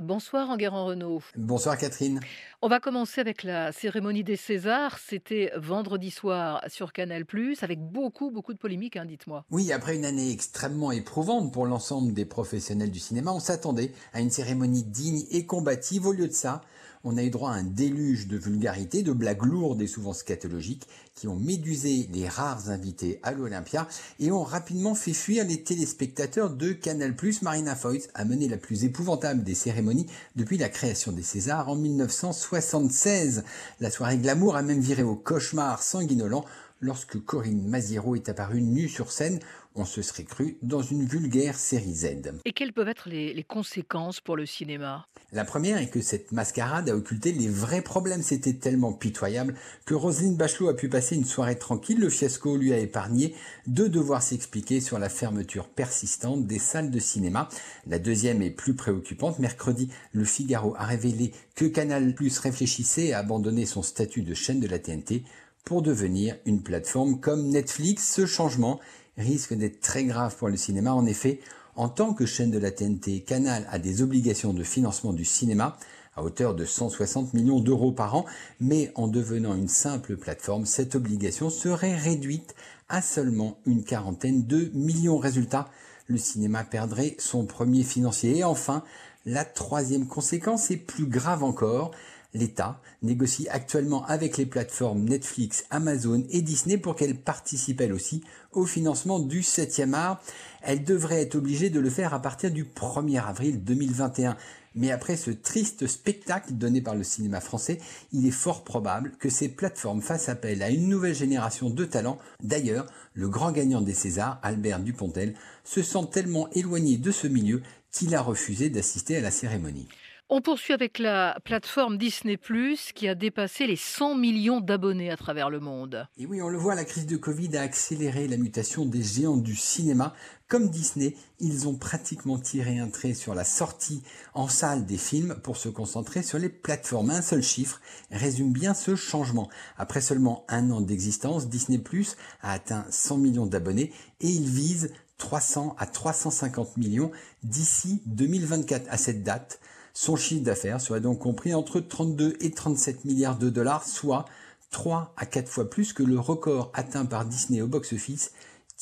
Bonsoir 0.00 0.48
Enguerrand 0.48 0.86
Renault. 0.86 1.22
Bonsoir 1.36 1.76
Catherine. 1.76 2.20
On 2.62 2.68
va 2.68 2.80
commencer 2.80 3.20
avec 3.20 3.42
la 3.42 3.72
cérémonie 3.72 4.24
des 4.24 4.36
Césars. 4.36 4.98
C'était 4.98 5.52
vendredi 5.56 6.10
soir 6.10 6.64
sur 6.68 6.94
Canal+, 6.94 7.24
avec 7.60 7.78
beaucoup, 7.78 8.30
beaucoup 8.30 8.54
de 8.54 8.58
polémiques, 8.58 8.96
hein, 8.96 9.04
dites-moi. 9.04 9.44
Oui, 9.50 9.70
après 9.70 9.94
une 9.94 10.06
année 10.06 10.30
extrêmement 10.30 10.92
éprouvante 10.92 11.52
pour 11.52 11.66
l'ensemble 11.66 12.14
des 12.14 12.24
professionnels 12.24 12.90
du 12.90 13.00
cinéma, 13.00 13.32
on 13.32 13.40
s'attendait 13.40 13.92
à 14.14 14.20
une 14.20 14.30
cérémonie 14.30 14.82
digne 14.82 15.24
et 15.30 15.44
combative. 15.44 16.06
Au 16.06 16.12
lieu 16.12 16.28
de 16.28 16.32
ça, 16.32 16.62
on 17.04 17.16
a 17.16 17.22
eu 17.22 17.30
droit 17.30 17.50
à 17.50 17.54
un 17.54 17.64
déluge 17.64 18.28
de 18.28 18.36
vulgarité, 18.36 19.02
de 19.02 19.12
blagues 19.12 19.44
lourdes 19.44 19.82
et 19.82 19.86
souvent 19.86 20.12
scatologiques 20.12 20.86
qui 21.14 21.28
ont 21.28 21.36
médusé 21.36 22.08
les 22.12 22.28
rares 22.28 22.70
invités 22.70 23.20
à 23.22 23.32
l'Olympia 23.32 23.88
et 24.20 24.30
ont 24.30 24.42
rapidement 24.42 24.94
fait 24.94 25.12
fuir 25.12 25.44
les 25.44 25.62
téléspectateurs 25.62 26.50
de 26.50 26.72
Canal+. 26.72 27.14
Marina 27.42 27.76
Foïs 27.76 28.08
a 28.14 28.24
mené 28.24 28.48
la 28.48 28.56
plus 28.56 28.84
épouvantable 28.84 29.42
des 29.42 29.54
cérémonies 29.54 30.06
depuis 30.36 30.58
la 30.58 30.68
création 30.68 31.12
des 31.12 31.22
Césars 31.22 31.68
en 31.68 31.76
1976. 31.76 33.44
La 33.80 33.90
soirée 33.90 34.18
glamour 34.18 34.56
a 34.56 34.62
même 34.62 34.80
viré 34.80 35.02
au 35.02 35.16
cauchemar 35.16 35.82
sanguinolent 35.82 36.44
lorsque 36.82 37.18
Corinne 37.24 37.66
Maziero 37.66 38.14
est 38.16 38.28
apparue 38.28 38.60
nue 38.60 38.88
sur 38.88 39.10
scène, 39.10 39.38
on 39.74 39.86
se 39.86 40.02
serait 40.02 40.24
cru 40.24 40.58
dans 40.60 40.82
une 40.82 41.06
vulgaire 41.06 41.58
série 41.58 41.94
Z. 41.94 42.32
Et 42.44 42.52
quelles 42.52 42.74
peuvent 42.74 42.88
être 42.88 43.08
les, 43.08 43.42
conséquences 43.44 44.20
pour 44.20 44.36
le 44.36 44.44
cinéma? 44.44 45.06
La 45.32 45.46
première 45.46 45.78
est 45.78 45.88
que 45.88 46.02
cette 46.02 46.32
mascarade 46.32 46.90
a 46.90 46.96
occulté 46.96 47.32
les 47.32 47.48
vrais 47.48 47.80
problèmes. 47.80 48.22
C'était 48.22 48.52
tellement 48.52 48.92
pitoyable 48.92 49.54
que 49.86 49.94
Roselyne 49.94 50.36
Bachelot 50.36 50.68
a 50.68 50.76
pu 50.76 50.90
passer 50.90 51.16
une 51.16 51.24
soirée 51.24 51.58
tranquille. 51.58 51.98
Le 51.98 52.10
fiasco 52.10 52.56
lui 52.56 52.74
a 52.74 52.78
épargné 52.78 53.34
de 53.66 53.86
devoir 53.86 54.22
s'expliquer 54.22 54.80
sur 54.80 54.98
la 54.98 55.08
fermeture 55.08 55.68
persistante 55.68 56.46
des 56.46 56.58
salles 56.58 56.90
de 56.90 56.98
cinéma. 56.98 57.48
La 57.86 57.98
deuxième 57.98 58.42
est 58.42 58.50
plus 58.50 58.74
préoccupante. 58.74 59.38
Mercredi, 59.38 59.88
Le 60.12 60.24
Figaro 60.24 60.74
a 60.76 60.84
révélé 60.84 61.32
que 61.54 61.64
Canal 61.64 62.14
Plus 62.14 62.38
réfléchissait 62.38 63.12
à 63.12 63.20
abandonner 63.20 63.64
son 63.64 63.82
statut 63.82 64.22
de 64.22 64.34
chaîne 64.34 64.60
de 64.60 64.68
la 64.68 64.78
TNT 64.78 65.24
pour 65.64 65.82
devenir 65.82 66.36
une 66.46 66.62
plateforme 66.62 67.20
comme 67.20 67.48
Netflix. 67.48 68.12
Ce 68.12 68.26
changement 68.26 68.80
risque 69.16 69.54
d'être 69.54 69.80
très 69.80 70.04
grave 70.04 70.36
pour 70.36 70.48
le 70.48 70.56
cinéma. 70.56 70.92
En 70.92 71.06
effet, 71.06 71.40
en 71.76 71.88
tant 71.88 72.12
que 72.14 72.26
chaîne 72.26 72.50
de 72.50 72.58
la 72.58 72.70
TNT, 72.70 73.22
Canal 73.22 73.66
a 73.70 73.78
des 73.78 74.02
obligations 74.02 74.52
de 74.52 74.62
financement 74.62 75.12
du 75.12 75.24
cinéma 75.24 75.76
à 76.14 76.22
hauteur 76.22 76.54
de 76.54 76.64
160 76.64 77.32
millions 77.32 77.60
d'euros 77.60 77.92
par 77.92 78.14
an, 78.14 78.26
mais 78.60 78.92
en 78.96 79.08
devenant 79.08 79.54
une 79.54 79.68
simple 79.68 80.16
plateforme, 80.16 80.66
cette 80.66 80.94
obligation 80.94 81.48
serait 81.48 81.96
réduite 81.96 82.54
à 82.90 83.00
seulement 83.00 83.56
une 83.64 83.84
quarantaine 83.84 84.46
de 84.46 84.70
millions. 84.74 85.16
Résultat, 85.16 85.70
le 86.08 86.18
cinéma 86.18 86.64
perdrait 86.64 87.16
son 87.18 87.46
premier 87.46 87.82
financier. 87.82 88.38
Et 88.38 88.44
enfin, 88.44 88.84
la 89.24 89.44
troisième 89.44 90.06
conséquence 90.06 90.70
est 90.70 90.76
plus 90.76 91.06
grave 91.06 91.42
encore, 91.42 91.92
l'État 92.34 92.80
négocie 93.02 93.48
actuellement 93.48 94.04
avec 94.06 94.36
les 94.36 94.46
plateformes 94.46 95.04
Netflix, 95.04 95.64
Amazon 95.70 96.24
et 96.30 96.42
Disney 96.42 96.78
pour 96.78 96.96
qu'elles 96.96 97.18
participent 97.18 97.80
elles 97.80 97.92
aussi 97.92 98.22
au 98.52 98.64
financement 98.66 99.18
du 99.18 99.40
7e 99.40 99.94
art. 99.94 100.22
Elles 100.62 100.84
devraient 100.84 101.22
être 101.22 101.34
obligées 101.34 101.70
de 101.70 101.80
le 101.80 101.90
faire 101.90 102.14
à 102.14 102.22
partir 102.22 102.50
du 102.50 102.64
1er 102.64 103.22
avril 103.22 103.62
2021. 103.62 104.36
Mais 104.74 104.90
après 104.90 105.16
ce 105.16 105.30
triste 105.30 105.86
spectacle 105.86 106.54
donné 106.54 106.80
par 106.80 106.94
le 106.94 107.04
cinéma 107.04 107.40
français, 107.40 107.78
il 108.12 108.26
est 108.26 108.30
fort 108.30 108.64
probable 108.64 109.12
que 109.18 109.28
ces 109.28 109.48
plateformes 109.48 110.00
fassent 110.00 110.30
appel 110.30 110.62
à 110.62 110.70
une 110.70 110.88
nouvelle 110.88 111.14
génération 111.14 111.68
de 111.68 111.84
talents. 111.84 112.18
D'ailleurs, 112.42 112.86
le 113.12 113.28
grand 113.28 113.52
gagnant 113.52 113.82
des 113.82 113.92
Césars, 113.92 114.38
Albert 114.42 114.80
Dupontel, 114.80 115.34
se 115.64 115.82
sent 115.82 116.08
tellement 116.10 116.48
éloigné 116.52 116.96
de 116.96 117.10
ce 117.10 117.26
milieu 117.26 117.62
qu'il 117.90 118.14
a 118.14 118.22
refusé 118.22 118.70
d'assister 118.70 119.18
à 119.18 119.20
la 119.20 119.30
cérémonie. 119.30 119.88
On 120.34 120.40
poursuit 120.40 120.72
avec 120.72 120.98
la 120.98 121.38
plateforme 121.44 121.98
Disney⁇ 121.98 122.36
qui 122.94 123.06
a 123.06 123.14
dépassé 123.14 123.66
les 123.66 123.76
100 123.76 124.14
millions 124.14 124.62
d'abonnés 124.62 125.10
à 125.10 125.18
travers 125.18 125.50
le 125.50 125.60
monde. 125.60 126.08
Et 126.16 126.24
oui, 126.24 126.40
on 126.40 126.48
le 126.48 126.56
voit, 126.56 126.74
la 126.74 126.86
crise 126.86 127.04
de 127.04 127.18
Covid 127.18 127.54
a 127.58 127.60
accéléré 127.60 128.26
la 128.28 128.38
mutation 128.38 128.86
des 128.86 129.02
géants 129.02 129.36
du 129.36 129.54
cinéma. 129.54 130.14
Comme 130.48 130.70
Disney, 130.70 131.16
ils 131.38 131.68
ont 131.68 131.74
pratiquement 131.74 132.38
tiré 132.38 132.78
un 132.78 132.88
trait 132.88 133.12
sur 133.12 133.34
la 133.34 133.44
sortie 133.44 134.02
en 134.32 134.48
salle 134.48 134.86
des 134.86 134.96
films 134.96 135.36
pour 135.42 135.58
se 135.58 135.68
concentrer 135.68 136.22
sur 136.22 136.38
les 136.38 136.48
plateformes. 136.48 137.10
Un 137.10 137.20
seul 137.20 137.42
chiffre 137.42 137.82
résume 138.10 138.54
bien 138.54 138.72
ce 138.72 138.96
changement. 138.96 139.50
Après 139.76 140.00
seulement 140.00 140.46
un 140.48 140.70
an 140.70 140.80
d'existence, 140.80 141.50
Disney 141.50 141.76
Plus 141.76 142.16
a 142.40 142.52
atteint 142.52 142.86
100 142.88 143.18
millions 143.18 143.46
d'abonnés 143.46 143.92
et 144.22 144.28
il 144.28 144.48
vise 144.48 144.94
300 145.18 145.76
à 145.78 145.84
350 145.84 146.78
millions 146.78 147.10
d'ici 147.42 148.00
2024 148.06 148.86
à 148.88 148.96
cette 148.96 149.22
date. 149.22 149.60
Son 149.94 150.16
chiffre 150.16 150.42
d'affaires 150.42 150.80
serait 150.80 151.00
donc 151.00 151.18
compris 151.18 151.54
entre 151.54 151.80
32 151.80 152.36
et 152.40 152.50
37 152.50 153.04
milliards 153.04 153.38
de 153.38 153.50
dollars, 153.50 153.84
soit 153.84 154.24
3 154.70 155.12
à 155.16 155.26
4 155.26 155.48
fois 155.48 155.68
plus 155.68 155.92
que 155.92 156.02
le 156.02 156.18
record 156.18 156.70
atteint 156.74 157.04
par 157.04 157.24
Disney 157.24 157.60
au 157.60 157.66
box-office 157.66 158.32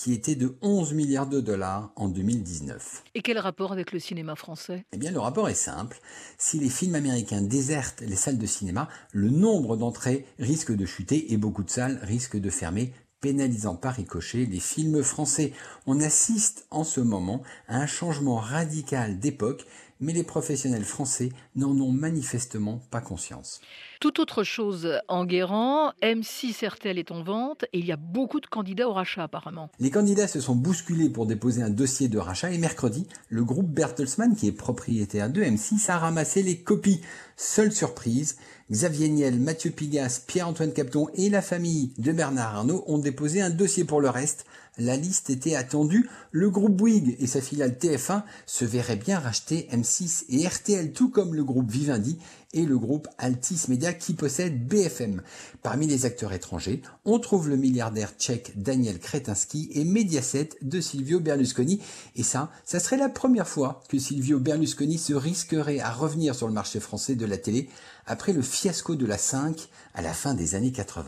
qui 0.02 0.14
était 0.14 0.34
de 0.34 0.56
11 0.62 0.94
milliards 0.94 1.26
de 1.26 1.40
dollars 1.40 1.92
en 1.94 2.08
2019. 2.08 3.04
Et 3.14 3.20
quel 3.20 3.38
rapport 3.38 3.70
avec 3.70 3.92
le 3.92 3.98
cinéma 3.98 4.34
français? 4.34 4.86
Eh 4.92 4.96
bien, 4.96 5.10
le 5.10 5.18
rapport 5.18 5.50
est 5.50 5.54
simple. 5.54 6.00
Si 6.38 6.58
les 6.58 6.70
films 6.70 6.94
américains 6.94 7.42
désertent 7.42 8.00
les 8.00 8.16
salles 8.16 8.38
de 8.38 8.46
cinéma, 8.46 8.88
le 9.12 9.28
nombre 9.28 9.76
d'entrées 9.76 10.24
risque 10.38 10.74
de 10.74 10.86
chuter 10.86 11.34
et 11.34 11.36
beaucoup 11.36 11.62
de 11.62 11.68
salles 11.68 12.00
risquent 12.02 12.40
de 12.40 12.48
fermer 12.48 12.94
pénalisant 13.20 13.76
par 13.76 13.94
ricochet 13.94 14.46
les 14.46 14.60
films 14.60 15.02
français. 15.02 15.52
On 15.86 16.00
assiste 16.00 16.66
en 16.70 16.84
ce 16.84 17.00
moment 17.02 17.42
à 17.68 17.76
un 17.76 17.86
changement 17.86 18.36
radical 18.36 19.18
d'époque, 19.18 19.66
mais 20.00 20.12
les 20.12 20.24
professionnels 20.24 20.84
français 20.84 21.30
n'en 21.56 21.78
ont 21.78 21.92
manifestement 21.92 22.80
pas 22.90 23.00
conscience. 23.00 23.60
Tout 24.00 24.20
autre 24.20 24.44
chose 24.44 24.98
en 25.08 25.26
Guérant, 25.26 25.92
M6 26.02 26.66
RTL 26.66 26.98
est 26.98 27.10
en 27.10 27.22
vente 27.22 27.64
et 27.72 27.80
il 27.80 27.84
y 27.84 27.92
a 27.92 27.96
beaucoup 27.96 28.40
de 28.40 28.46
candidats 28.46 28.88
au 28.88 28.94
rachat 28.94 29.24
apparemment. 29.24 29.70
Les 29.78 29.90
candidats 29.90 30.28
se 30.28 30.40
sont 30.40 30.54
bousculés 30.54 31.10
pour 31.10 31.26
déposer 31.26 31.62
un 31.62 31.70
dossier 31.70 32.08
de 32.08 32.18
rachat 32.18 32.50
et 32.50 32.58
mercredi, 32.58 33.06
le 33.28 33.44
groupe 33.44 33.68
Bertelsmann, 33.68 34.34
qui 34.34 34.48
est 34.48 34.52
propriétaire 34.52 35.30
de 35.30 35.42
M6, 35.42 35.90
a 35.90 35.98
ramassé 35.98 36.42
les 36.42 36.58
copies. 36.58 37.02
Seule 37.36 37.72
surprise, 37.72 38.36
Xavier 38.70 39.08
Niel, 39.08 39.40
Mathieu 39.40 39.70
Pigas, 39.70 40.22
Pierre-Antoine 40.26 40.72
Capton 40.72 41.08
et 41.14 41.28
la 41.28 41.42
famille 41.42 41.92
de 41.98 42.12
Bernard 42.12 42.56
Arnault 42.56 42.84
ont 42.86 42.98
déposé 42.98 43.40
un 43.40 43.50
dossier 43.50 43.84
pour 43.84 44.00
le 44.00 44.08
reste. 44.08 44.46
La 44.78 44.96
liste 44.96 45.28
était 45.28 45.56
attendue. 45.56 46.08
Le 46.30 46.48
groupe 46.50 46.76
Bouygues 46.76 47.16
et 47.18 47.26
sa 47.26 47.40
filiale 47.40 47.76
TF1 47.80 48.22
se 48.46 48.64
verraient 48.64 48.96
bien 48.96 49.18
racheter 49.18 49.68
M6 49.72 49.89
et 50.28 50.46
RTL, 50.46 50.92
tout 50.92 51.10
comme 51.10 51.34
le 51.34 51.44
groupe 51.44 51.70
Vivendi 51.70 52.18
et 52.52 52.64
le 52.64 52.78
groupe 52.78 53.08
Altis 53.18 53.62
Media 53.68 53.92
qui 53.92 54.14
possède 54.14 54.66
BFM. 54.66 55.22
Parmi 55.62 55.86
les 55.86 56.04
acteurs 56.04 56.32
étrangers, 56.32 56.82
on 57.04 57.18
trouve 57.18 57.48
le 57.48 57.56
milliardaire 57.56 58.12
tchèque 58.18 58.52
Daniel 58.56 58.98
Kretinsky 58.98 59.70
et 59.72 59.84
Mediaset 59.84 60.50
de 60.62 60.80
Silvio 60.80 61.20
Berlusconi. 61.20 61.80
Et 62.16 62.22
ça, 62.22 62.50
ça 62.64 62.80
serait 62.80 62.96
la 62.96 63.08
première 63.08 63.48
fois 63.48 63.82
que 63.88 63.98
Silvio 63.98 64.38
Berlusconi 64.38 64.98
se 64.98 65.14
risquerait 65.14 65.80
à 65.80 65.92
revenir 65.92 66.34
sur 66.34 66.46
le 66.46 66.54
marché 66.54 66.80
français 66.80 67.14
de 67.14 67.26
la 67.26 67.36
télé 67.36 67.68
après 68.06 68.32
le 68.32 68.42
fiasco 68.42 68.96
de 68.96 69.06
la 69.06 69.18
5 69.18 69.68
à 69.94 70.02
la 70.02 70.12
fin 70.12 70.34
des 70.34 70.54
années 70.54 70.72
80. 70.72 71.04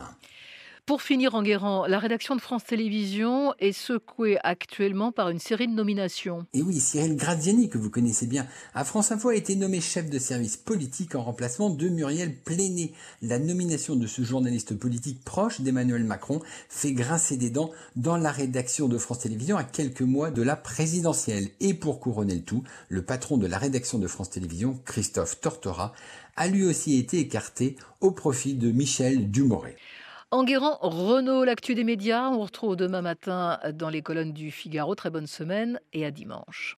Pour 0.85 1.01
finir 1.01 1.33
en 1.33 1.43
guérant, 1.43 1.87
la 1.87 1.97
rédaction 1.97 2.35
de 2.35 2.41
France 2.41 2.65
Télévisions 2.65 3.53
est 3.57 3.71
secouée 3.71 4.37
actuellement 4.43 5.13
par 5.13 5.29
une 5.29 5.39
série 5.39 5.69
de 5.69 5.73
nominations. 5.73 6.45
Et 6.53 6.61
oui, 6.61 6.77
Cyril 6.81 7.15
Graziani, 7.15 7.69
que 7.69 7.77
vous 7.77 7.89
connaissez 7.89 8.27
bien, 8.27 8.45
à 8.73 8.83
France 8.83 9.13
Info 9.13 9.29
a 9.29 9.35
été 9.35 9.55
nommé 9.55 9.79
chef 9.79 10.09
de 10.09 10.19
service 10.19 10.57
politique 10.57 11.15
en 11.15 11.23
remplacement 11.23 11.69
de 11.69 11.87
Muriel 11.87 12.35
Pléné. 12.35 12.91
La 13.21 13.39
nomination 13.39 13.95
de 13.95 14.07
ce 14.07 14.23
journaliste 14.23 14.77
politique 14.77 15.23
proche 15.23 15.61
d'Emmanuel 15.61 16.03
Macron 16.03 16.41
fait 16.67 16.91
grincer 16.91 17.37
des 17.37 17.49
dents 17.49 17.71
dans 17.95 18.17
la 18.17 18.33
rédaction 18.33 18.89
de 18.89 18.97
France 18.97 19.19
Télévisions 19.19 19.55
à 19.55 19.63
quelques 19.63 20.01
mois 20.01 20.31
de 20.31 20.41
la 20.41 20.57
présidentielle. 20.57 21.47
Et 21.61 21.73
pour 21.73 22.01
couronner 22.01 22.35
le 22.35 22.43
tout, 22.43 22.65
le 22.89 23.03
patron 23.03 23.37
de 23.37 23.47
la 23.47 23.57
rédaction 23.57 23.99
de 23.99 24.07
France 24.07 24.31
Télévisions, 24.31 24.77
Christophe 24.83 25.39
Tortora, 25.39 25.93
a 26.35 26.47
lui 26.49 26.65
aussi 26.65 26.97
été 26.97 27.19
écarté 27.19 27.77
au 28.01 28.11
profit 28.11 28.55
de 28.55 28.69
Michel 28.69 29.31
Dumoret. 29.31 29.77
Enguerrand, 30.33 30.79
Renault, 30.81 31.43
l'actu 31.43 31.75
des 31.75 31.83
médias. 31.83 32.27
On 32.31 32.39
retrouve 32.39 32.75
demain 32.75 33.03
matin 33.03 33.59
dans 33.71 33.89
les 33.89 34.01
colonnes 34.01 34.33
du 34.33 34.49
Figaro. 34.49 34.95
Très 34.95 35.11
bonne 35.11 35.27
semaine 35.27 35.79
et 35.93 36.07
à 36.07 36.09
dimanche. 36.09 36.71